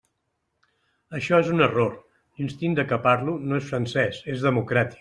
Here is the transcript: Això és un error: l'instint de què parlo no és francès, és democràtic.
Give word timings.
Això 1.17 1.41
és 1.43 1.51
un 1.57 1.65
error: 1.65 1.93
l'instint 2.41 2.79
de 2.81 2.87
què 2.93 2.99
parlo 3.05 3.37
no 3.51 3.61
és 3.61 3.69
francès, 3.73 4.23
és 4.37 4.47
democràtic. 4.49 4.89